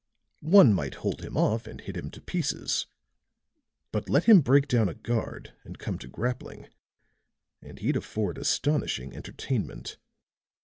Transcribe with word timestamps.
"One 0.49 0.73
might 0.73 0.95
hold 1.05 1.21
him 1.21 1.37
off 1.37 1.67
and 1.67 1.79
hit 1.79 1.95
him 1.95 2.09
to 2.09 2.21
pieces; 2.21 2.87
but 3.91 4.09
let 4.09 4.23
him 4.23 4.41
break 4.41 4.67
down 4.67 4.89
a 4.89 4.95
guard 4.95 5.53
and 5.63 5.77
come 5.77 5.99
to 5.99 6.07
grappling 6.07 6.69
and 7.61 7.77
he'd 7.77 7.97
afford 7.97 8.39
astonishing 8.39 9.15
entertainment." 9.15 9.97